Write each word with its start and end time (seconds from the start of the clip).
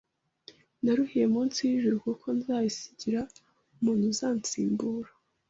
naruhiye 0.83 1.25
munsi 1.33 1.59
y’ijuru, 1.67 1.97
kuko 2.05 2.25
nzayisigira 2.37 3.21
umuntu 3.79 4.03
uzansimbura 4.11 5.11